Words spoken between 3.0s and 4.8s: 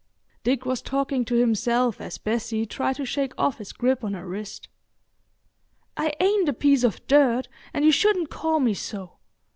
shake off his grip on her wrist.